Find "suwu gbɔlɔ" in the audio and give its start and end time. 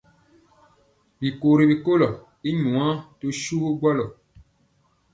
3.41-4.05